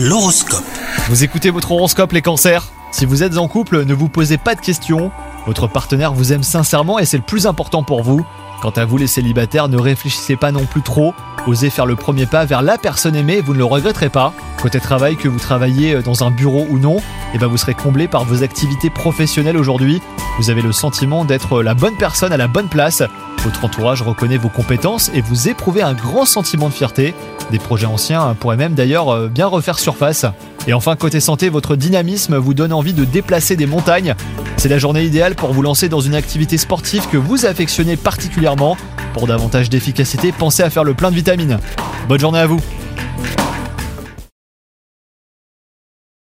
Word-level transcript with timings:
L'horoscope. 0.00 0.62
Vous 1.08 1.24
écoutez 1.24 1.50
votre 1.50 1.72
horoscope 1.72 2.12
les 2.12 2.22
cancers 2.22 2.68
Si 2.92 3.04
vous 3.04 3.24
êtes 3.24 3.36
en 3.36 3.48
couple, 3.48 3.84
ne 3.84 3.94
vous 3.94 4.08
posez 4.08 4.38
pas 4.38 4.54
de 4.54 4.60
questions. 4.60 5.10
Votre 5.44 5.66
partenaire 5.66 6.12
vous 6.12 6.32
aime 6.32 6.44
sincèrement 6.44 7.00
et 7.00 7.04
c'est 7.04 7.16
le 7.16 7.24
plus 7.24 7.48
important 7.48 7.82
pour 7.82 8.04
vous. 8.04 8.24
Quant 8.62 8.70
à 8.70 8.84
vous 8.84 8.96
les 8.96 9.08
célibataires, 9.08 9.68
ne 9.68 9.76
réfléchissez 9.76 10.36
pas 10.36 10.52
non 10.52 10.66
plus 10.66 10.82
trop. 10.82 11.14
Osez 11.48 11.70
faire 11.70 11.86
le 11.86 11.96
premier 11.96 12.26
pas 12.26 12.44
vers 12.44 12.60
la 12.60 12.76
personne 12.76 13.16
aimée, 13.16 13.40
vous 13.40 13.54
ne 13.54 13.58
le 13.58 13.64
regretterez 13.64 14.10
pas. 14.10 14.34
Côté 14.60 14.80
travail, 14.80 15.16
que 15.16 15.28
vous 15.28 15.38
travaillez 15.38 16.02
dans 16.02 16.22
un 16.22 16.30
bureau 16.30 16.66
ou 16.68 16.78
non, 16.78 16.98
et 17.32 17.38
ben 17.38 17.46
vous 17.46 17.56
serez 17.56 17.72
comblé 17.72 18.06
par 18.06 18.26
vos 18.26 18.42
activités 18.42 18.90
professionnelles 18.90 19.56
aujourd'hui. 19.56 20.02
Vous 20.38 20.50
avez 20.50 20.60
le 20.60 20.72
sentiment 20.72 21.24
d'être 21.24 21.62
la 21.62 21.72
bonne 21.72 21.96
personne 21.96 22.34
à 22.34 22.36
la 22.36 22.48
bonne 22.48 22.68
place. 22.68 23.02
Votre 23.44 23.64
entourage 23.64 24.02
reconnaît 24.02 24.36
vos 24.36 24.50
compétences 24.50 25.10
et 25.14 25.22
vous 25.22 25.48
éprouvez 25.48 25.80
un 25.80 25.94
grand 25.94 26.26
sentiment 26.26 26.68
de 26.68 26.74
fierté. 26.74 27.14
Des 27.50 27.58
projets 27.58 27.86
anciens 27.86 28.36
pourraient 28.38 28.58
même 28.58 28.74
d'ailleurs 28.74 29.08
euh, 29.08 29.28
bien 29.28 29.46
refaire 29.46 29.78
surface. 29.78 30.26
Et 30.66 30.74
enfin, 30.74 30.96
côté 30.96 31.18
santé, 31.18 31.48
votre 31.48 31.76
dynamisme 31.76 32.36
vous 32.36 32.52
donne 32.52 32.74
envie 32.74 32.92
de 32.92 33.06
déplacer 33.06 33.56
des 33.56 33.64
montagnes. 33.64 34.14
C'est 34.58 34.68
la 34.68 34.76
journée 34.76 35.04
idéale 35.04 35.34
pour 35.34 35.54
vous 35.54 35.62
lancer 35.62 35.88
dans 35.88 36.00
une 36.00 36.14
activité 36.14 36.58
sportive 36.58 37.08
que 37.08 37.16
vous 37.16 37.46
affectionnez 37.46 37.96
particulièrement. 37.96 38.76
Pour 39.18 39.26
davantage 39.26 39.68
d'efficacité, 39.68 40.30
pensez 40.30 40.62
à 40.62 40.70
faire 40.70 40.84
le 40.84 40.94
plein 40.94 41.10
de 41.10 41.16
vitamines. 41.16 41.58
Bonne 42.08 42.20
journée 42.20 42.38
à 42.38 42.46
vous 42.46 42.60